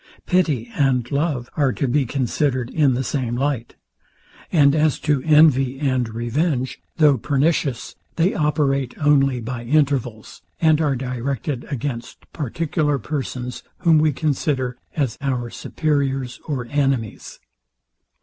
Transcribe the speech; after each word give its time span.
Pity 0.25 0.71
and 0.73 1.11
love 1.11 1.47
are 1.55 1.71
to 1.73 1.87
be 1.87 2.07
considered 2.07 2.71
in 2.71 2.95
the 2.95 3.03
same 3.03 3.35
light. 3.35 3.75
And 4.51 4.73
as 4.73 4.97
to 5.01 5.21
envy 5.21 5.77
and 5.77 6.09
revenge, 6.09 6.81
though 6.97 7.19
pernicious, 7.19 7.95
they 8.15 8.33
operate 8.33 8.95
only 8.97 9.39
by 9.41 9.63
intervals, 9.63 10.41
and 10.59 10.81
are 10.81 10.95
directed 10.95 11.65
against 11.65 12.33
particular 12.33 12.97
persons, 12.97 13.61
whom 13.81 13.99
we 13.99 14.11
consider 14.11 14.75
as 14.95 15.19
our 15.21 15.51
superiors 15.51 16.39
or 16.47 16.65
enemies. 16.71 17.39